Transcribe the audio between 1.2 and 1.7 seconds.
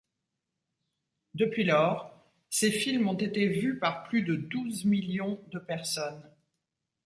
Depuis